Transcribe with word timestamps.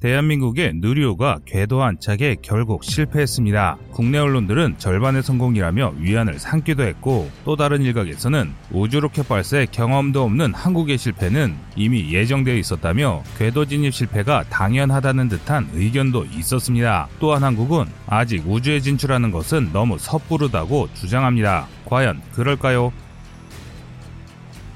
대한민국의 0.00 0.74
누리호가 0.76 1.40
궤도 1.44 1.82
안착에 1.82 2.36
결국 2.40 2.84
실패했습니다. 2.84 3.78
국내 3.90 4.18
언론들은 4.18 4.76
절반의 4.78 5.24
성공이라며 5.24 5.94
위안을 5.98 6.38
삼기도 6.38 6.84
했고 6.84 7.28
또 7.44 7.56
다른 7.56 7.82
일각에서는 7.82 8.52
우주로켓 8.70 9.28
발사에 9.28 9.66
경험도 9.66 10.22
없는 10.22 10.54
한국의 10.54 10.98
실패는 10.98 11.56
이미 11.74 12.12
예정되어 12.12 12.54
있었다며 12.54 13.24
궤도 13.38 13.64
진입 13.64 13.92
실패가 13.92 14.44
당연하다는 14.44 15.28
듯한 15.28 15.68
의견도 15.72 16.26
있었습니다. 16.26 17.08
또한 17.18 17.42
한국은 17.42 17.86
아직 18.06 18.48
우주에 18.48 18.78
진출하는 18.78 19.32
것은 19.32 19.70
너무 19.72 19.98
섣부르다고 19.98 20.88
주장합니다. 20.94 21.66
과연 21.86 22.20
그럴까요? 22.32 22.92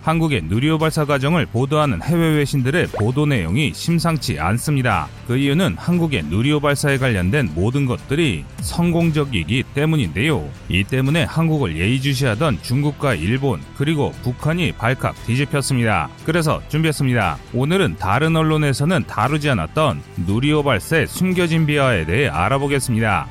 한국의 0.03 0.43
누리호 0.45 0.79
발사 0.79 1.05
과정을 1.05 1.47
보도하는 1.47 2.03
해외 2.03 2.37
외신들의 2.37 2.89
보도 2.89 3.25
내용이 3.25 3.73
심상치 3.73 4.39
않습니다. 4.39 5.09
그 5.27 5.37
이유는 5.37 5.77
한국의 5.79 6.25
누리호 6.25 6.61
발사에 6.61 6.99
관련된 6.99 7.53
모든 7.55 7.87
것들이 7.87 8.45
성공적이기 8.61 9.63
때문인데요. 9.75 10.49
이 10.69 10.83
때문에 10.83 11.23
한국을 11.25 11.77
예의주시하던 11.77 12.59
중국과 12.63 13.15
일본 13.15 13.61
그리고 13.77 14.13
북한이 14.23 14.73
발칵 14.73 15.15
뒤집혔습니다. 15.27 16.09
그래서 16.27 16.61
준비했습니다. 16.69 17.39
오늘은 17.55 17.97
다른 17.97 18.35
언론에서는 18.35 19.05
다루지 19.07 19.51
않았던 19.51 20.03
누리호 20.27 20.65
발사의 20.65 21.07
숨겨진 21.07 21.67
비화에 21.67 22.05
대해 22.07 22.29
알아보겠습니다. 22.29 23.29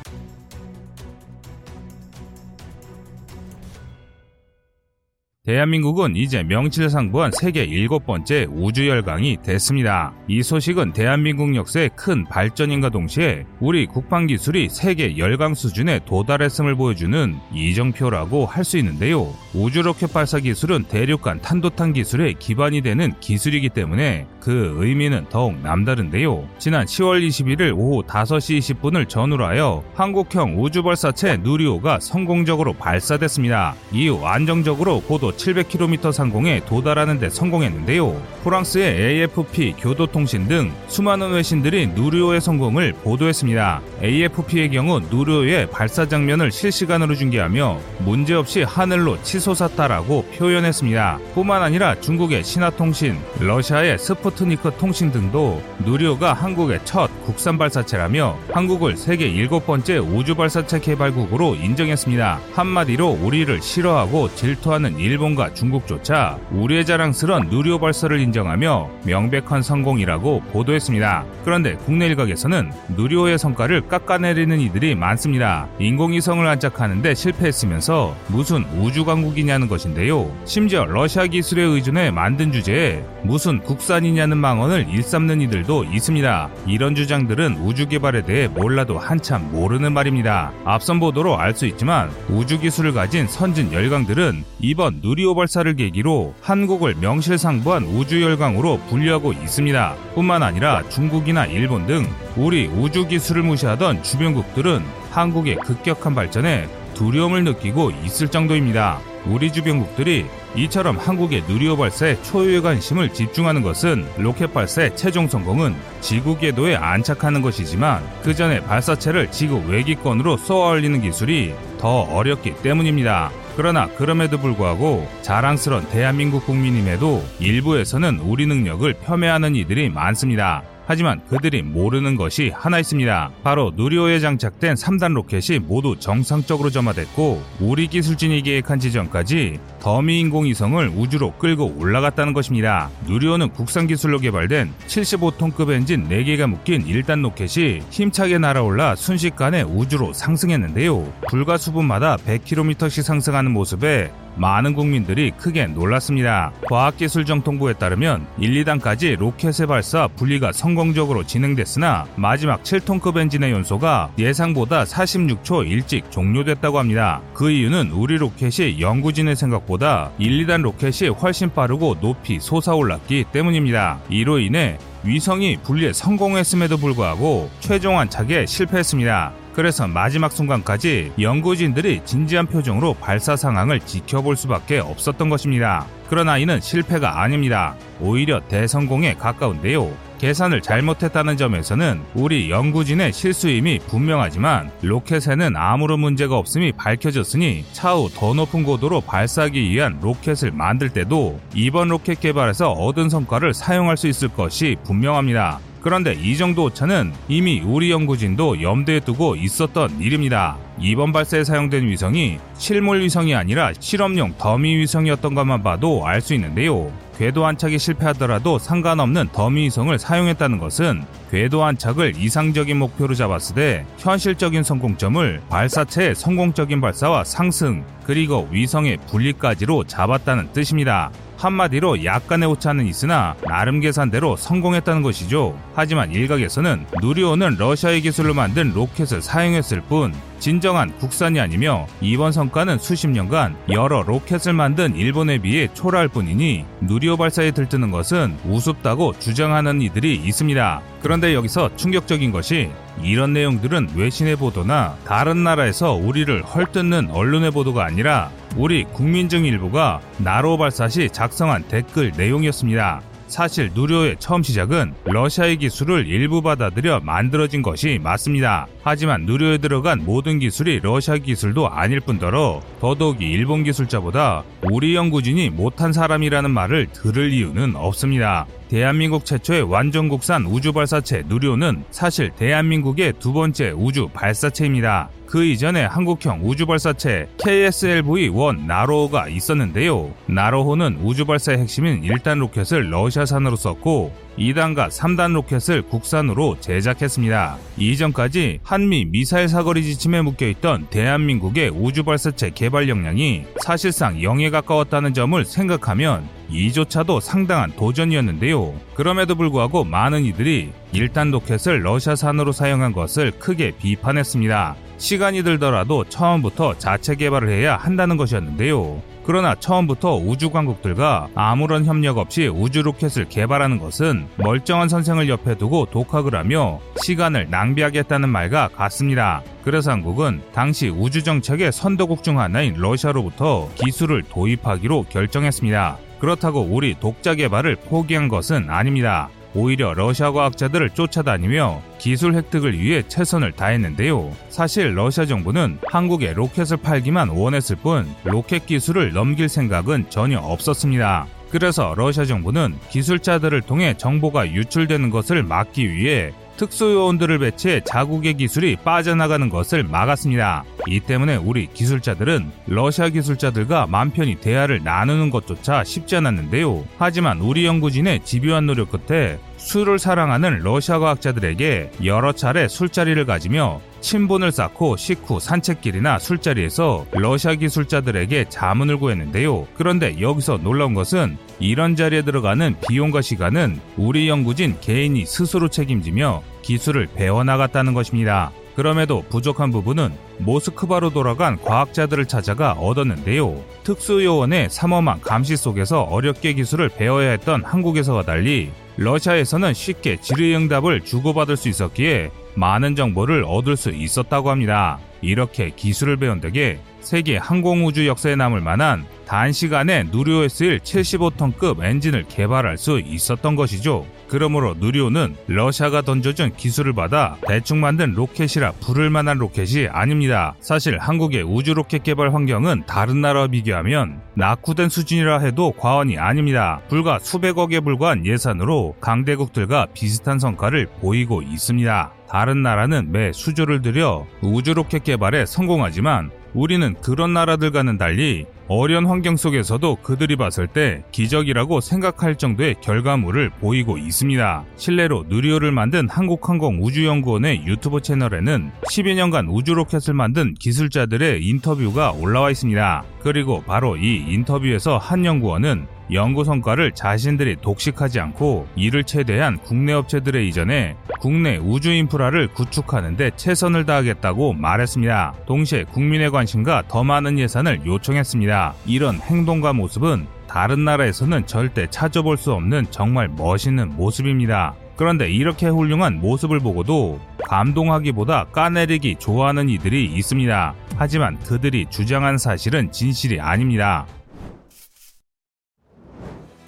대한민국은 5.44 6.16
이제 6.16 6.44
명실상부한 6.44 7.32
세계 7.32 7.64
일곱 7.64 8.06
번째 8.06 8.46
우주열강이 8.52 9.38
됐습니다. 9.42 10.14
이 10.28 10.44
소식은 10.44 10.94
대한민국 10.94 11.56
역사의 11.56 11.90
큰 11.96 12.26
발전인가 12.26 12.90
동시에 12.90 13.46
우리 13.60 13.88
국방기술이 13.88 14.70
세계 14.70 15.18
열강 15.18 15.56
수준에 15.56 16.00
도달했음을 16.06 16.76
보여주는 16.76 17.36
이정표라고 17.56 18.46
할 18.46 18.62
수 18.64 18.78
있는데요. 18.78 19.34
우주로켓 19.56 20.14
발사 20.14 20.38
기술은 20.40 20.84
대륙간 20.84 21.42
탄도탄 21.42 21.94
기술의 21.94 22.36
기반이 22.36 22.82
되는 22.82 23.20
기술이기 23.20 23.70
때문에 23.70 24.28
그 24.40 24.76
의미는 24.78 25.26
더욱 25.30 25.58
남다른데요. 25.58 26.48
지난 26.60 26.86
10월 26.86 27.28
21일 27.28 27.76
오후 27.76 28.04
5시 28.04 28.60
20분을 28.60 29.10
전후로 29.10 29.44
하여 29.44 29.84
한국형 29.96 30.62
우주발사체 30.62 31.38
누리호가 31.38 32.00
성공적으로 32.00 32.74
발사됐습니다. 32.74 33.74
이후 33.92 34.24
안정적으로 34.24 35.02
고도 35.02 35.31
700km 35.32 36.12
상공에 36.12 36.62
도달하는 36.66 37.20
데 37.20 37.30
성공했는데요. 37.30 38.22
프랑스의 38.44 39.00
AFP 39.00 39.76
교도통신 39.80 40.48
등 40.48 40.72
수많은 40.88 41.32
외신들이 41.32 41.88
누리호의 41.88 42.42
성공을 42.42 42.94
보도했습니다. 43.04 43.82
AFP의 44.04 44.72
경우 44.72 45.00
누리호의 45.00 45.70
발사 45.70 46.08
장면을 46.08 46.52
실시간으로 46.52 47.16
중계하며 47.16 47.80
문제없이 48.00 48.64
하늘로 48.64 49.22
치솟았다라고 49.22 50.26
표현했습니다. 50.38 51.20
뿐만 51.36 51.62
아니라 51.62 52.00
중국의 52.00 52.44
신화통신, 52.44 53.18
러시아의 53.40 54.00
스푸트니크 54.00 54.72
통신 54.78 55.12
등도 55.12 55.62
누리호가 55.86 56.34
한국의 56.34 56.80
첫 56.84 57.10
국산 57.26 57.58
발사체라며 57.58 58.38
한국을 58.52 58.98
세계 58.98 59.28
일곱 59.28 59.68
번째 59.68 60.00
우주 60.00 60.36
발사체 60.36 60.80
개발국으로 60.80 61.56
인정했습니다. 61.56 62.40
한마디로 62.54 63.20
우리를 63.22 63.62
싫어하고 63.62 64.34
질투하는 64.36 64.98
일본 64.98 65.21
일본과 65.22 65.54
중국조차 65.54 66.40
우리의 66.50 66.84
자랑스런 66.84 67.50
누리호 67.50 67.78
발사를 67.78 68.20
인정하며 68.20 68.90
명백한 69.06 69.62
성공이라고 69.62 70.42
보도했습니다. 70.52 71.26
그런데 71.46 71.76
국내 71.76 72.08
일각에서는 72.08 72.72
누리호의 72.98 73.38
성과를 73.38 73.88
깎아내리는 73.88 74.60
이들이 74.60 74.96
많습니다. 74.96 75.68
인공위성을 75.80 76.46
안착하는데 76.46 77.14
실패했으면서 77.14 78.16
무슨 78.30 78.66
우주강국이냐는 78.80 79.68
것인데요. 79.68 80.36
심지어 80.46 80.86
러시아 80.86 81.28
기술에 81.28 81.62
의존해 81.62 82.10
만든 82.10 82.52
주제에 82.52 83.04
무슨 83.24 83.60
국산이냐는 83.60 84.38
망언을 84.38 84.88
일삼는 84.90 85.42
이들도 85.42 85.84
있습니다. 85.84 86.50
이런 86.66 86.96
주장들은 86.96 87.58
우주 87.58 87.88
개발에 87.88 88.24
대해 88.24 88.48
몰라도 88.48 88.98
한참 88.98 89.52
모르는 89.52 89.94
말입니다. 89.94 90.52
앞선 90.66 91.00
보도로 91.00 91.38
알 91.38 91.52
수 91.52 91.66
있지만 91.66 92.10
우주 92.30 92.62
기술을 92.62 92.94
가진 92.94 93.28
선진 93.28 93.74
열강들은 93.74 94.46
이번 94.62 95.02
누 95.02 95.11
리호 95.16 95.36
발사를 95.36 95.74
계기로 95.76 96.34
한국을 96.42 96.96
명실상부한 96.96 97.84
우주열강으로 97.84 98.80
분류하고 98.90 99.34
있습니다. 99.34 99.96
뿐만 100.16 100.44
아니라 100.44 100.88
중국이나 100.90 101.46
일본 101.46 101.86
등 101.88 102.06
우리 102.36 102.68
우주 102.68 103.08
기술을 103.08 103.44
무시하던 103.44 104.04
주변국들은 104.04 104.82
한국의 105.12 105.58
급격한 105.58 106.16
발전에 106.16 106.68
두려움을 106.94 107.44
느끼고 107.44 107.92
있을 108.04 108.28
정도입니다. 108.28 109.00
우리 109.26 109.52
주변국들이 109.52 110.26
이처럼 110.56 110.98
한국의 110.98 111.44
누리호 111.48 111.78
발사에 111.78 112.22
초유의 112.24 112.62
관심을 112.62 113.14
집중하는 113.14 113.62
것은 113.62 114.06
로켓 114.18 114.54
발사의 114.54 114.96
최종 114.96 115.28
성공은 115.28 115.76
지구 116.02 116.38
궤도에 116.38 116.76
안착하는 116.76 117.42
것이지만 117.42 118.04
그 118.24 118.34
전에 118.34 118.62
발사체를 118.62 119.32
지구 119.32 119.64
외기권으로 119.68 120.38
쏘아 120.38 120.72
올리는 120.72 121.02
기술이 121.02 121.54
더 121.80 122.02
어렵기 122.02 122.56
때문입니다. 122.62 123.32
그러나 123.56 123.88
그럼에도 123.96 124.38
불구하고 124.38 125.08
자랑스런 125.22 125.90
대한민국 125.90 126.46
국민임에도 126.46 127.24
일부에서는 127.40 128.20
우리 128.20 128.46
능력을 128.48 128.94
폄훼하는 129.06 129.56
이들이 129.56 129.90
많습니다. 129.90 130.64
하지만 130.86 131.22
그들이 131.28 131.62
모르는 131.62 132.16
것이 132.16 132.52
하나 132.54 132.80
있습니다. 132.80 133.32
바로 133.44 133.72
누리호에 133.76 134.20
장착된 134.20 134.76
3단 134.76 135.14
로켓이 135.14 135.60
모두 135.60 135.96
정상적으로 135.98 136.70
점화됐고 136.70 137.44
우리 137.60 137.88
기술진이 137.88 138.42
계획한 138.42 138.80
지점까지 138.80 139.60
더미 139.80 140.20
인공위성을 140.20 140.90
우주로 140.96 141.34
끌고 141.34 141.76
올라갔다는 141.78 142.34
것입니다. 142.34 142.90
누리호는 143.08 143.50
국산 143.50 143.88
기술로 143.88 144.20
개발된 144.20 144.74
75톤급 144.88 145.72
엔진 145.72 146.10
4개가 146.10 146.48
묶인 146.48 146.86
1단 146.86 147.22
로켓이 147.22 147.82
힘차게 147.90 148.38
날아올라 148.38 148.96
순식간에 148.96 149.62
우주로 149.64 150.14
상승했는데요. 150.14 151.14
불과 151.30 151.58
수분마다 151.58 152.18
100km씩 152.18 153.02
상승하는 153.02 153.52
모습에 153.52 154.12
많은 154.36 154.74
국민들이 154.74 155.32
크게 155.32 155.68
놀랐습니다. 155.68 156.52
과학기술정통부에 156.68 157.74
따르면 157.74 158.26
1, 158.40 158.64
2단까지 158.64 159.18
로켓의 159.18 159.68
발사 159.68 160.08
분리가 160.08 160.52
성공적으로 160.52 161.26
진행됐으나 161.26 162.06
마지막 162.16 162.64
7톤급 162.64 163.18
엔진의 163.18 163.52
연소가 163.52 164.12
예상보다 164.18 164.84
46초 164.86 165.68
일찍 165.70 166.10
종료됐다고 166.12 166.80
합니다. 166.80 167.22
그 167.34 167.52
이유는 167.52 167.92
우리 167.92 168.18
로켓이 168.18 168.82
연구진의 168.82 169.36
생각보다 169.36 170.12
1, 170.18 170.46
2단 170.46 170.62
로켓이 170.62 171.10
훨씬 171.10 171.54
빠르고 171.54 172.00
높이 172.00 172.40
솟아올랐기 172.40 173.26
때문입니다. 173.32 174.00
이로 174.10 174.40
인해 174.40 174.78
위성이 175.04 175.58
분리에 175.58 175.94
성공했음에도 175.94 176.78
불구하고 176.78 177.50
최종 177.60 177.98
안착에 177.98 178.46
실패했습니다. 178.46 179.41
그래서 179.54 179.88
마지막 179.88 180.32
순간까지 180.32 181.14
연구진들이 181.20 182.02
진지한 182.06 182.48
표정으로 182.48 182.94
발사 182.96 183.36
상황을 183.36 183.82
지켜볼 183.82 184.36
수밖에 184.36 184.80
없었던 184.80 185.30
것입니다. 185.30 185.86
그러나 186.10 186.38
이는 186.38 186.60
실패가 186.60 187.22
아닙니다. 187.22 187.76
오히려 188.00 188.42
대성공에 188.48 189.16
가까운데요. 189.16 189.92
계산을 190.22 190.62
잘못했다는 190.62 191.36
점에서는 191.36 192.00
우리 192.14 192.52
연구진의 192.52 193.12
실수임이 193.12 193.80
분명하지만 193.88 194.70
로켓에는 194.84 195.56
아무런 195.56 196.00
문제가 196.00 196.38
없음이 196.38 196.74
밝혀졌으니 196.74 197.66
차후 197.74 198.10
더 198.14 198.36
높은 198.36 198.64
고도로 198.64 199.02
발사하기 199.02 199.60
위한 199.72 199.98
로켓을 200.00 200.52
만들 200.52 200.90
때도 200.90 201.40
이번 201.56 201.88
로켓 201.88 202.20
개발에서 202.20 202.72
얻은 202.72 203.10
성과를 203.10 203.56
사용할 203.56 203.98
수 203.98 204.08
있을 204.08 204.28
것이 204.28 204.76
분명합니다. 204.84 205.60
그런데 205.82 206.14
이 206.14 206.38
정도 206.38 206.66
오차는 206.66 207.12
이미 207.28 207.60
우리 207.60 207.92
연구진도 207.92 208.62
염두에 208.62 209.00
두고 209.00 209.36
있었던 209.36 210.00
일입니다. 210.00 210.58
이번 210.80 211.12
발사에 211.12 211.44
사용된 211.44 211.88
위성이 211.88 212.38
실물 212.58 213.02
위성이 213.02 213.36
아니라 213.36 213.72
실험용 213.80 214.36
더미 214.38 214.76
위성이었던 214.78 215.34
것만 215.34 215.64
봐도 215.64 216.06
알 216.06 216.22
수 216.22 216.36
있는데요. 216.36 216.92
궤도 217.18 217.46
안착이 217.46 217.80
실패하더라도 217.80 218.60
상관없는 218.60 219.30
더미 219.32 219.64
위성을 219.64 219.98
사용했다는 219.98 220.60
것은 220.60 221.04
궤도 221.32 221.64
안착을 221.64 222.14
이상적인 222.16 222.78
목표로 222.78 223.16
잡았을 223.16 223.56
때 223.56 223.86
현실적인 223.98 224.64
성공점을 224.64 225.42
발사체의 225.50 226.16
성공적인 226.16 226.80
발사와 226.80 227.24
상승 227.24 227.84
그리고 228.06 228.48
위성의 228.52 228.98
분리까지로 229.08 229.86
잡았다는 229.86 230.52
뜻입니다. 230.54 231.12
한마디로 231.42 232.06
약간의 232.06 232.48
오차는 232.50 232.86
있으나 232.86 233.36
나름 233.48 233.80
계산대로 233.80 234.36
성공했다는 234.36 235.02
것이죠. 235.02 235.58
하지만 235.74 236.12
일각에서는 236.12 236.86
누리호는 237.02 237.56
러시아의 237.58 238.02
기술로 238.02 238.36
만든 238.36 238.72
로켓을 238.74 239.24
사용했을 239.24 239.82
뿐 239.82 240.14
진정한 240.40 240.96
국산이 240.98 241.40
아니며 241.40 241.88
이번 242.00 242.32
성과는 242.32 242.78
수십 242.78 243.08
년간 243.08 243.56
여러 243.70 244.04
로켓을 244.04 244.54
만든 244.54 244.96
일본에 244.96 245.40
비해 245.40 245.68
초라할 245.74 246.08
뿐이니 246.08 246.66
누리호 246.82 247.18
발사에 247.18 247.52
들뜨는 247.52 247.90
것은 247.92 248.38
우습다고 248.46 249.14
주장하는 249.20 249.82
이들이 249.82 250.16
있습니다. 250.16 250.82
그런데 251.02 251.34
여기서 251.34 251.76
충격적인 251.76 252.32
것이 252.32 252.70
이런 253.02 253.34
내용들은 253.34 253.90
외신의 253.96 254.36
보도나 254.36 254.96
다른 255.06 255.44
나라에서 255.44 255.94
우리를 255.94 256.44
헐뜯는 256.44 257.10
언론의 257.12 257.52
보도가 257.52 257.84
아니라 257.84 258.30
우리 258.58 258.84
국민 258.84 259.30
중 259.30 259.46
일부가 259.46 260.02
나로 260.18 260.58
발사 260.58 260.90
시 260.90 261.10
작성한 261.10 261.64
댓글 261.70 262.12
내용이었습니다. 262.16 263.02
사실 263.28 263.72
누리호의 263.74 264.18
처음 264.20 264.44
시작은 264.44 264.94
러시아의 265.06 265.56
기술을 265.56 266.06
일부 266.06 266.42
받아들여 266.42 267.00
만들어진 267.02 267.62
것이 267.62 267.98
맞습니다. 268.04 268.68
하지만 268.84 269.26
누리호에 269.26 269.60
들어간 269.60 270.04
모든 270.04 270.38
기술이 270.38 270.82
러시아 270.84 271.16
기술도 271.16 271.70
아닐 271.70 272.02
뿐더러 272.02 272.62
더더욱이 272.82 273.32
일본 273.32 273.64
기술자보다 273.64 274.44
우리 274.70 274.96
연구진이 274.96 275.50
못한 275.50 275.94
사람이라는 275.94 276.52
말을 276.52 276.88
들을 276.88 277.32
이유는 277.32 277.78
없습니다. 277.78 278.48
대한민국 278.68 279.26
최초의 279.26 279.62
완전 279.62 280.10
국산 280.10 280.46
우주 280.46 280.74
발사체 280.74 281.24
누리호는 281.28 281.86
사실 281.90 282.32
대한민국의 282.32 283.14
두 283.20 283.32
번째 283.32 283.72
우주 283.72 284.10
발사체입니다. 284.10 285.10
그 285.32 285.46
이전에 285.46 285.86
한국형 285.86 286.42
우주발사체 286.44 287.30
KSLV-1 287.38 288.66
나로호가 288.66 289.30
있었는데요. 289.30 290.14
나로호는 290.26 290.98
우주발사의 291.02 291.60
핵심인 291.60 292.02
1단 292.02 292.40
로켓을 292.40 292.92
러시아산으로 292.92 293.56
썼고 293.56 294.14
2단과 294.38 294.90
3단 294.90 295.32
로켓을 295.32 295.84
국산으로 295.84 296.58
제작했습니다. 296.60 297.56
이전까지 297.78 298.60
한미 298.62 299.06
미사일 299.06 299.48
사거리 299.48 299.84
지침에 299.84 300.22
묶여있던 300.22 300.88
대한민국의 300.90 301.70
우주발사체 301.70 302.50
개발 302.50 302.90
역량이 302.90 303.46
사실상 303.64 304.18
0에 304.18 304.52
가까웠다는 304.52 305.14
점을 305.14 305.46
생각하면 305.46 306.28
이조차도 306.50 307.22
상당한 307.22 307.72
도전이었는데요. 307.78 308.74
그럼에도 308.96 309.36
불구하고 309.36 309.86
많은 309.86 310.26
이들이 310.26 310.74
1단 310.94 311.32
로켓을 311.32 311.86
러시아산으로 311.86 312.52
사용한 312.52 312.92
것을 312.92 313.32
크게 313.32 313.72
비판했습니다. 313.80 314.76
시간이 315.02 315.42
들더라도 315.42 316.04
처음부터 316.04 316.78
자체 316.78 317.16
개발을 317.16 317.50
해야 317.50 317.76
한다는 317.76 318.18
것이었는데요. 318.18 319.02
그러나 319.26 319.56
처음부터 319.56 320.16
우주 320.16 320.52
강국들과 320.52 321.30
아무런 321.34 321.86
협력 321.86 322.20
없이 322.20 322.48
우주 322.48 322.84
로켓을 322.84 323.28
개발하는 323.28 323.80
것은 323.80 324.28
멀쩡한 324.38 324.90
선생을 324.90 325.28
옆에 325.28 325.56
두고 325.56 325.88
독학을 325.88 326.36
하며 326.36 326.80
시간을 327.04 327.48
낭비하겠다는 327.50 328.30
말과 328.30 328.68
같습니다. 328.68 329.42
그래서 329.64 329.90
한국은 329.90 330.44
당시 330.54 330.90
우주 330.90 331.24
정책의 331.24 331.72
선도국 331.72 332.24
중 332.24 332.40
하나인 332.40 332.76
러시아로부터 332.78 333.70
기술을 333.84 334.22
도입하기로 334.30 335.06
결정했습니다. 335.10 335.98
그렇다고 336.20 336.62
우리 336.62 336.96
독자 337.00 337.34
개발을 337.34 337.76
포기한 337.78 338.28
것은 338.28 338.70
아닙니다. 338.70 339.30
오히려 339.54 339.94
러시아 339.94 340.32
과학자들을 340.32 340.92
쫓아다니며 340.92 341.82
기술 341.98 342.34
획득을 342.36 342.80
위해 342.80 343.04
최선을 343.08 343.52
다했는데요. 343.52 344.32
사실 344.50 344.96
러시아 344.98 345.26
정부는 345.26 345.80
한국에 345.88 346.34
로켓을 346.34 346.78
팔기만 346.78 347.30
원했을 347.30 347.76
뿐 347.78 348.08
로켓 348.24 348.66
기술을 348.66 349.14
넘길 349.14 349.50
생각은 349.50 350.06
전혀 350.10 350.40
없었습니다. 350.40 351.28
그래서 351.50 351.94
러시아 351.98 352.24
정부는 352.24 352.76
기술자들을 352.90 353.62
통해 353.64 353.94
정보가 353.98 354.52
유출되는 354.52 355.10
것을 355.10 355.44
막기 355.44 355.94
위해 355.94 356.32
특수요원들을 356.62 357.40
배치해 357.40 357.82
자국의 357.84 358.36
기술이 358.36 358.76
빠져나가는 358.76 359.50
것을 359.50 359.84
막았습니다. 359.84 360.64
이 360.88 361.00
때문에 361.00 361.38
우리 361.38 361.66
기술자들은 361.66 362.52
러시아 362.68 363.10
기술자들과 363.10 363.88
맘 363.88 364.12
편히 364.12 364.36
대화를 364.36 364.84
나누는 364.84 365.32
것조차 365.32 365.84
쉽지 365.84 366.18
않았는데요. 366.18 366.84
하지만 367.00 367.40
우리 367.40 367.66
연구진의 367.66 368.24
집요한 368.26 368.68
노력 368.68 368.92
끝에 368.92 369.40
술을 369.62 370.00
사랑하는 370.00 370.60
러시아 370.64 370.98
과학자들에게 371.00 371.92
여러 372.04 372.34
차례 372.34 372.68
술자리를 372.68 373.24
가지며 373.26 373.80
친분을 374.02 374.52
쌓고 374.52 374.98
식후 374.98 375.40
산책길이나 375.40 376.18
술자리에서 376.18 377.06
러시아 377.12 377.54
기술자들에게 377.54 378.50
자문을 378.50 378.98
구했는데요. 378.98 379.68
그런데 379.76 380.20
여기서 380.20 380.58
놀라운 380.58 380.96
것은 380.96 381.38
이런 381.60 381.96
자리에 381.96 382.24
들어가는 382.24 382.76
비용과 382.88 383.22
시간은 383.22 383.80
우리 383.98 384.28
연구진 384.28 384.78
개인이 384.82 385.24
스스로 385.26 385.70
책임지며 385.70 386.42
기술을 386.64 387.08
배워나갔다는 387.16 387.94
것입니다. 387.94 388.52
그럼에도 388.76 389.24
부족한 389.30 389.72
부분은 389.72 390.12
모스크바로 390.40 391.12
돌아간 391.12 391.62
과학자들을 391.62 392.26
찾아가 392.26 392.72
얻었는데요. 392.74 393.64
특수요원의 393.84 394.70
삼엄한 394.72 395.22
감시 395.22 395.56
속에서 395.56 396.02
어렵게 396.02 396.54
기술을 396.54 396.90
배워야 396.90 397.32
했던 397.32 397.64
한국에서와 397.64 398.24
달리 398.24 398.72
러시아에서는 398.98 399.74
쉽게 399.74 400.18
질의응답을 400.18 401.02
주고받을 401.02 401.58
수 401.58 401.70
있었기에 401.70 402.32
많은 402.56 402.96
정보를 402.96 403.44
얻을 403.48 403.78
수 403.78 403.92
있었다고 403.92 404.50
합니다. 404.50 405.00
이렇게 405.22 405.70
기술을 405.70 406.18
배운 406.18 406.42
덕에 406.42 406.80
세계 407.02 407.38
항공우주 407.38 408.08
역사에 408.08 408.36
남을 408.36 408.62
만한 408.62 409.06
단시간에 409.28 410.04
누리호에 410.12 410.50
쓰일 410.50 410.80
75톤급 410.80 411.84
엔진을 411.84 412.26
개발할 412.28 412.78
수 412.78 413.00
있었던 413.00 413.56
것이죠. 413.56 414.06
그러므로 414.28 414.76
누리호는 414.78 415.36
러시아가 415.48 416.02
던져준 416.02 416.56
기술을 416.56 416.94
받아 416.94 417.38
대충 417.48 417.80
만든 417.80 418.14
로켓이라 418.14 418.74
부를 418.82 419.10
만한 419.10 419.38
로켓이 419.38 419.88
아닙니다. 419.88 420.56
사실 420.60 420.98
한국의 420.98 421.44
우주 421.44 421.74
로켓 421.74 422.04
개발 422.04 422.34
환경은 422.34 422.84
다른 422.88 423.22
나라와 423.22 423.48
비교하면 423.48 424.22
낙후된 424.36 424.90
수준이라 424.90 425.40
해도 425.40 425.72
과언이 425.72 426.18
아닙니다. 426.18 426.82
불과 426.90 427.20
수백억에 427.20 427.80
불과한 427.80 428.26
예산으로 428.26 428.96
강대국들과 429.02 429.88
비슷한 429.94 430.40
성과를 430.40 430.88
보이고 431.00 431.42
있습니다. 431.42 432.14
다른 432.32 432.62
나라는 432.62 433.12
매 433.12 433.34
수조를 433.34 433.82
들여 433.82 434.26
우주 434.42 434.74
로켓 434.74 435.04
개발에 435.04 435.46
성공하지만 435.46 436.32
우리는 436.54 436.96
그런 437.02 437.34
나라들과는 437.34 437.98
달리 437.98 438.46
어려운 438.70 439.06
환경 439.06 439.36
속에서도 439.36 439.98
그들이 439.98 440.38
봤을 440.38 440.66
때 440.66 441.04
기적이라고 441.12 441.82
생각할 441.82 442.38
정도의 442.38 442.76
결과물을 442.80 443.50
보이고 443.60 443.98
있습니다. 443.98 444.64
실내로 444.78 445.26
누리호를 445.28 445.74
만든 445.74 446.08
한국항공우주연구원의 446.08 447.66
유튜브 447.66 448.02
채널에는 448.02 448.72
12년간 448.84 449.48
우주 449.50 449.74
로켓을 449.74 450.14
만든 450.14 450.54
기술자들의 450.54 451.46
인터뷰가 451.46 452.12
올라와 452.12 452.50
있습니다. 452.52 453.04
그리고 453.20 453.62
바로 453.64 453.98
이 453.98 454.26
인터뷰에서 454.30 454.98
한 454.98 455.26
연구원은 455.26 455.86
연구 456.12 456.44
성과를 456.44 456.92
자신들이 456.92 457.58
독식하지 457.62 458.20
않고 458.20 458.68
이를 458.76 459.04
최대한 459.04 459.58
국내 459.60 459.94
업체들에 459.94 460.46
이전해 460.46 460.96
국내 461.20 461.58
우주 461.58 461.92
인프라를 461.92 462.50
구축하는 462.50 463.16
데 463.16 463.32
최선을 463.36 463.86
다하겠다고 463.86 464.54
말했습니다. 464.54 465.36
동시에 465.46 465.86
국민의 465.86 466.32
관심과 466.32 466.84
더 466.90 467.04
많은 467.04 467.40
예산을 467.40 467.86
요청했습니다. 467.86 468.74
이런 468.86 469.16
행동과 469.22 469.74
모습은 469.74 470.28
다른 470.48 470.84
나라에서는 470.84 471.48
절대 471.48 471.88
찾아볼 471.90 472.36
수 472.36 472.52
없는 472.52 472.88
정말 472.90 473.30
멋있는 473.30 473.96
모습입니다. 473.96 474.74
그런데 474.98 475.32
이렇게 475.32 475.68
훌륭한 475.68 476.20
모습을 476.20 476.60
보고도 476.60 477.22
감동하기보다 477.46 478.46
까내리기 478.52 479.16
좋아하는 479.18 479.70
이들이 479.70 480.06
있습니다. 480.06 480.74
하지만 480.98 481.40
그들이 481.40 481.86
주장한 481.90 482.38
사실은 482.38 482.92
진실이 482.92 483.40
아닙니다. 483.40 484.06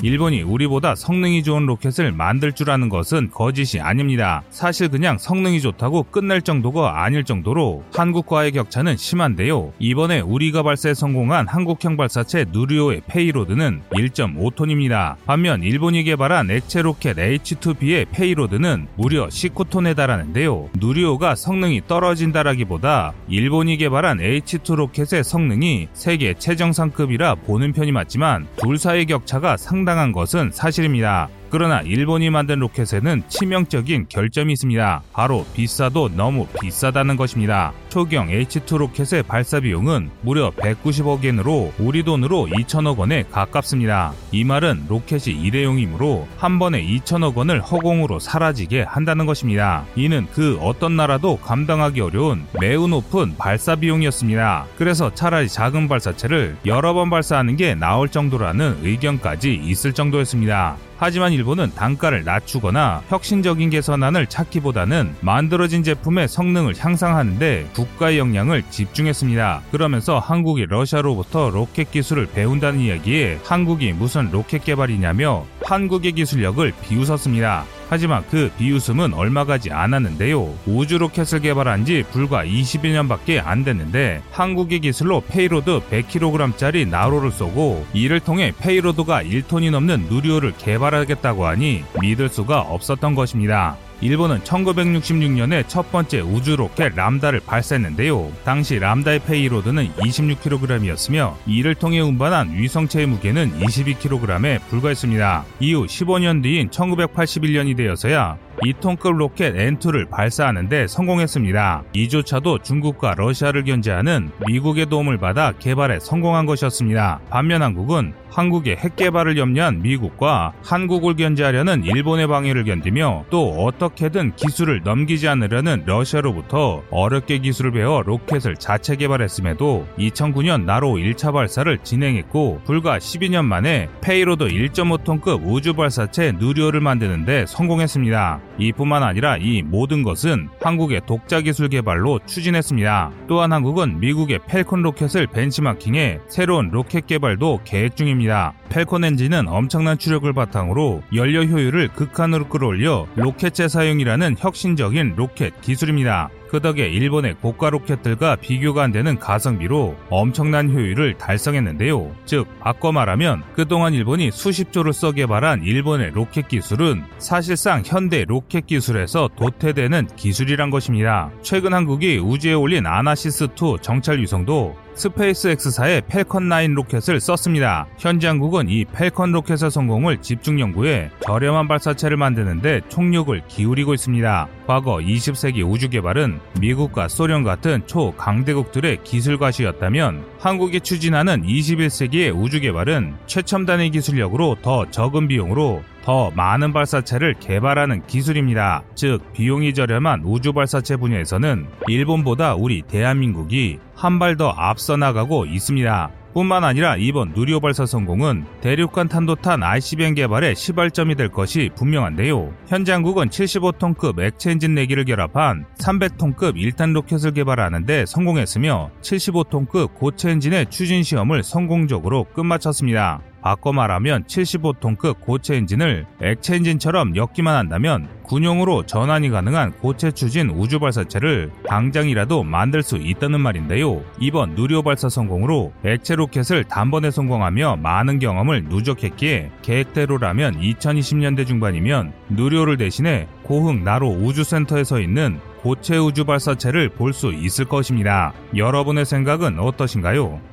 일본이 0.03 0.41
우리보다 0.41 0.95
성능이 0.95 1.43
좋은 1.43 1.65
로켓을 1.65 2.11
만들 2.11 2.51
줄 2.51 2.69
아는 2.69 2.89
것은 2.89 3.29
거짓이 3.31 3.79
아닙니다. 3.79 4.43
사실 4.49 4.89
그냥 4.89 5.17
성능이 5.17 5.61
좋다고 5.61 6.03
끝낼 6.11 6.41
정도가 6.41 7.05
아닐 7.05 7.23
정도로 7.23 7.85
한국과의 7.93 8.51
격차는 8.51 8.97
심한데요. 8.97 9.71
이번에 9.79 10.19
우리가 10.19 10.61
발사에 10.61 10.93
성공한 10.93 11.47
한국형 11.47 11.95
발사체 11.95 12.43
누리호의 12.51 13.03
payload는 13.07 13.79
1.5톤입니다. 13.91 15.15
반면 15.25 15.63
일본이 15.63 16.03
개발한 16.03 16.51
액체 16.51 16.81
로켓 16.81 17.15
H2B의 17.15 18.07
payload는 18.11 18.87
무려 18.97 19.27
19톤에 19.27 19.95
달하는데요. 19.95 20.71
누리호가 20.81 21.35
성능이 21.35 21.83
떨어진다라기보다 21.87 23.13
일본이 23.29 23.77
개발한 23.77 24.17
H2 24.17 24.75
로켓의 24.75 25.23
성능이 25.23 25.87
세계 25.93 26.33
최정상급이라 26.33 27.35
보는 27.35 27.71
편이 27.71 27.93
맞지만 27.93 28.47
둘 28.57 28.77
사이의 28.77 29.05
격차가 29.05 29.55
상당 29.55 29.92
상당한 29.93 30.11
것은 30.11 30.49
사실입니다. 30.51 31.29
그러나 31.53 31.81
일본이 31.81 32.31
만든 32.31 32.57
로켓에는 32.57 33.25
치명적인 33.27 34.07
결점이 34.09 34.53
있습니다. 34.53 35.03
바로 35.13 35.45
비싸도 35.53 36.09
너무 36.15 36.47
비싸다는 36.59 37.15
것입니다. 37.15 37.73
초경 37.89 38.29
H2 38.29 38.75
로켓의 38.75 39.21
발사 39.21 39.59
비용은 39.59 40.09
무려 40.21 40.49
190억 40.49 41.23
엔으로 41.23 41.71
우리 41.77 42.01
돈으로 42.01 42.47
2천억 42.47 42.97
원에 42.97 43.23
가깝습니다. 43.31 44.13
이 44.31 44.43
말은 44.43 44.85
로켓이 44.89 45.39
일회용이므로 45.43 46.27
한 46.37 46.57
번에 46.57 46.83
2천억 46.83 47.35
원을 47.35 47.61
허공으로 47.61 48.17
사라지게 48.17 48.81
한다는 48.81 49.27
것입니다. 49.27 49.85
이는 49.95 50.25
그 50.33 50.57
어떤 50.59 50.95
나라도 50.95 51.37
감당하기 51.37 52.01
어려운 52.01 52.47
매우 52.59 52.87
높은 52.87 53.37
발사 53.37 53.75
비용이었습니다. 53.75 54.65
그래서 54.75 55.13
차라리 55.13 55.47
작은 55.47 55.87
발사체를 55.87 56.57
여러 56.65 56.95
번 56.95 57.11
발사하는 57.11 57.57
게 57.57 57.75
나을 57.75 58.09
정도라는 58.09 58.79
의견까지 58.81 59.53
있을 59.53 59.93
정도였습니다. 59.93 60.77
하지만 60.97 61.33
일본은 61.33 61.71
단가를 61.75 62.23
낮추거나 62.23 63.03
혁신적인 63.09 63.69
개선안을 63.69 64.27
찾기보다는 64.27 65.15
만들어진 65.21 65.83
제품의 65.83 66.27
성능을 66.27 66.75
향상하는데 66.77 67.69
국가의 67.73 68.19
역량을 68.19 68.63
집중했습니다. 68.69 69.63
그러면서 69.71 70.19
한국이 70.19 70.65
러시아로부터 70.67 71.49
로켓 71.49 71.91
기술을 71.91 72.27
배운다는 72.27 72.79
이야기에 72.79 73.39
한국이 73.43 73.93
무슨 73.93 74.31
로켓 74.31 74.63
개발이냐며 74.63 75.45
한국의 75.65 76.13
기술력을 76.13 76.71
비웃었습니다. 76.81 77.65
하지만 77.93 78.23
그 78.27 78.49
비웃음은 78.57 79.13
얼마 79.13 79.45
가지 79.45 79.71
않았는데요. 79.71 80.55
우주 80.65 80.97
로켓을 80.97 81.41
개발한 81.41 81.85
지 81.85 82.03
불과 82.09 82.43
20여 82.43 82.87
년밖에 82.87 83.39
안 83.39 83.63
됐는데 83.63 84.23
한국의 84.31 84.79
기술로 84.79 85.21
payload 85.21 85.79
100kg짜리 85.91 86.87
나로를 86.87 87.29
쏘고 87.29 87.85
이를 87.93 88.19
통해 88.19 88.51
payload가 88.59 89.21
1톤이 89.21 89.69
넘는 89.69 90.07
누리호를 90.09 90.57
개발하겠다고 90.57 91.45
하니 91.45 91.83
믿을 92.01 92.29
수가 92.29 92.61
없었던 92.61 93.13
것입니다. 93.13 93.77
일본은 94.03 94.39
1966년에 94.39 95.63
첫 95.69 95.89
번째 95.89 96.19
우주 96.19 96.57
로켓 96.57 96.93
람다를 96.93 97.39
발사했는데요. 97.39 98.33
당시 98.43 98.77
람다의 98.77 99.19
payload는 99.19 99.93
26kg이었으며 99.93 101.35
이를 101.47 101.73
통해 101.73 102.01
운반한 102.01 102.53
위성체의 102.53 103.05
무게는 103.07 103.57
22kg에 103.61 104.59
불과했습니다. 104.67 105.45
이후 105.61 105.85
15년 105.85 106.43
뒤인 106.43 106.69
1981년이 106.69 107.77
되어서야 107.77 108.37
2톤급 108.63 109.17
로켓 109.17 109.53
N2를 109.55 110.09
발사하는데 110.09 110.87
성공했습니다. 110.87 111.83
이조차도 111.93 112.59
중국과 112.59 113.15
러시아를 113.15 113.63
견제하는 113.63 114.31
미국의 114.47 114.85
도움을 114.87 115.17
받아 115.17 115.51
개발에 115.51 115.99
성공한 115.99 116.45
것이었습니다. 116.45 117.19
반면 117.29 117.61
한국은 117.61 118.13
한국의 118.33 118.77
핵 118.77 118.95
개발을 118.95 119.37
염려한 119.37 119.83
미국과 119.83 120.53
한국을 120.63 121.15
견제하려는 121.15 121.83
일본의 121.83 122.27
방해를 122.27 122.63
견디며 122.63 123.25
또 123.29 123.65
어떻게든 123.65 124.35
기술을 124.35 124.81
넘기지 124.83 125.27
않으려는 125.27 125.83
러시아로부터 125.85 126.83
어렵게 126.89 127.37
기술을 127.39 127.71
배워 127.73 128.01
로켓을 128.01 128.55
자체 128.55 128.95
개발했음에도 128.95 129.85
2009년 129.99 130.65
나로 130.65 130.93
1차 130.93 131.31
발사를 131.31 131.77
진행했고 131.83 132.61
불과 132.65 132.97
12년 132.97 133.45
만에 133.45 133.87
payload 134.01 134.45
1.5톤급 134.45 135.41
우주 135.45 135.75
발사체 135.75 136.31
누리호를 136.31 136.81
만드는데 136.81 137.45
성공했습니다. 137.45 138.41
이뿐만 138.57 139.03
아니라 139.03 139.37
이 139.37 139.61
모든 139.61 140.03
것은 140.03 140.49
한국의 140.61 141.01
독자 141.05 141.41
기술 141.41 141.69
개발로 141.69 142.19
추진했습니다. 142.25 143.11
또한 143.27 143.51
한국은 143.51 143.99
미국의 143.99 144.39
Falcon 144.47 144.81
로켓을 144.81 145.27
벤치마킹해 145.27 146.19
새로운 146.27 146.69
로켓 146.69 147.07
개발도 147.07 147.61
계획 147.63 147.95
중입니다. 147.95 148.53
Falcon 148.69 149.03
엔진은 149.03 149.47
엄청난 149.47 149.97
추력을 149.97 150.31
바탕으로 150.31 151.03
연료 151.13 151.43
효율을 151.43 151.89
극한으로 151.89 152.47
끌어올려 152.47 153.07
로켓 153.15 153.67
재사용이라는 153.67 154.35
혁신적인 154.39 155.13
로켓 155.15 155.59
기술입니다. 155.61 156.29
그 156.53 156.61
덕에 156.61 156.87
일본의 156.87 157.37
고가 157.41 157.71
로켓들과 157.71 158.35
비교가 158.35 158.83
안 158.83 158.91
되는 158.91 159.17
가성비로 159.17 159.95
엄청난 160.11 160.69
효율을 160.69 161.17
달성했는데요. 161.17 162.15
즉, 162.25 162.45
바꿔 162.59 162.91
말하면 162.91 163.41
그동안 163.55 163.95
일본이 163.95 164.29
수십조를 164.29 164.93
써 164.93 165.13
개발한 165.13 165.63
일본의 165.63 166.11
로켓 166.11 166.47
기술은 166.47 167.05
사실상 167.17 167.81
현대 167.83 168.23
로켓 168.23 168.67
기술에서 168.67 169.31
도태되는 169.35 170.09
기술이란 170.15 170.69
것입니다. 170.69 171.31
최근 171.41 171.73
한국이 171.73 172.19
우주에 172.19 172.53
올린 172.53 172.83
ANASIS 172.83 173.67
2 173.67 173.81
정찰 173.81 174.19
위성도 174.19 174.75
SpaceX사의 174.95 176.03
Falcon 176.07 176.49
9 176.49 176.73
로켓을 176.75 177.19
썼습니다. 177.19 177.87
현재 177.97 178.27
한국은 178.27 178.69
이 178.69 178.85
Falcon 178.85 179.31
로켓의 179.31 179.71
성공을 179.71 180.21
집중 180.21 180.59
연구해 180.59 181.09
저렴한 181.21 181.67
발사체를 181.67 182.17
만드는데 182.17 182.81
총력을 182.89 183.41
기울이고 183.47 183.93
있습니다. 183.93 184.47
과거 184.67 184.97
20세기 184.97 185.69
우주 185.69 185.89
개발은 185.89 186.39
미국과 186.59 187.07
소련 187.07 187.43
같은 187.43 187.81
초강대국들의 187.85 188.99
기술 189.03 189.37
과시였다면 189.37 190.25
한국이 190.39 190.81
추진하는 190.81 191.43
21세기의 191.43 192.33
우주 192.35 192.59
개발은 192.59 193.15
최첨단의 193.25 193.91
기술력으로 193.91 194.57
더 194.61 194.89
적은 194.89 195.27
비용으로 195.27 195.83
더 196.03 196.31
많은 196.31 196.73
발사체를 196.73 197.35
개발하는 197.39 198.05
기술입니다. 198.07 198.83
즉, 198.93 199.21
비용이 199.33 199.73
저렴한 199.73 200.23
우주 200.25 200.51
발사체 200.51 200.97
분야에서는 200.97 201.65
일본보다 201.87 202.55
우리 202.55 202.81
대한민국이 202.81 203.79
한 203.95 204.19
발 204.19 204.35
더 204.37 204.49
앞서 204.49 204.97
나가고 204.97 205.45
있습니다. 205.45 206.09
뿐만 206.33 206.63
아니라 206.63 206.95
이번 206.97 207.31
누리호 207.35 207.59
발사 207.59 207.85
성공은 207.85 208.45
대륙간 208.61 209.07
탄도탄 209.07 209.61
ICBM 209.61 210.15
개발의 210.15 210.55
시발점이 210.55 211.15
될 211.15 211.29
것이 211.29 211.69
분명한데요. 211.75 212.51
현재 212.67 212.91
한국은 212.91 213.29
75톤급 213.29 214.19
액체 214.19 214.49
엔진 214.51 214.73
네 214.73 214.81
기를 214.81 215.05
결합한 215.05 215.65
300톤급 215.77 216.55
1단 216.55 216.93
로켓을 216.93 217.33
개발하는데 217.33 218.05
성공했으며 218.07 218.89
75톤급 219.01 219.93
고체 219.93 220.31
엔진의 220.31 220.71
추진 220.71 221.03
시험을 221.03 221.43
성공적으로 221.43 222.25
끝마쳤습니다. 222.33 223.21
바꿔 223.43 223.73
말하면 223.73 224.23
75톤급 224.23 225.19
고체 225.19 225.55
엔진을 225.57 226.05
액체 226.21 226.55
엔진처럼 226.55 227.15
엮기만 227.17 227.55
한다면 227.55 228.07
군용으로 228.23 228.85
전환이 228.85 229.29
가능한 229.29 229.73
고체 229.73 230.11
추진 230.11 230.49
우주 230.49 230.79
발사체를 230.79 231.51
당장이라도 231.67 232.43
만들 232.43 232.81
수 232.81 232.95
있다는 232.95 233.41
말인데요. 233.41 234.01
이번 234.19 234.55
누리호 234.55 234.81
발사 234.81 235.09
성공으로 235.09 235.73
액체 235.83 236.15
로켓을 236.15 236.63
단번에 236.63 237.11
성공하며 237.11 237.79
많은 237.83 238.19
경험을 238.19 238.63
누적했기에 238.63 239.51
계획대로라면 239.61 240.61
2020년대 240.61 241.45
중반이면 241.45 242.13
누리호를 242.29 242.77
대신해 242.77 243.27
고흥 243.43 243.83
나로 243.83 244.07
우주센터에 244.09 244.85
서 244.85 245.01
있는 245.01 245.39
고체 245.61 245.97
우주 245.97 246.23
발사체를 246.25 246.89
볼 246.89 247.13
수 247.13 247.31
있을 247.33 247.65
것입니다. 247.65 248.33
여러분의 248.55 249.05
생각은 249.05 249.59
어떠신가요? 249.59 250.52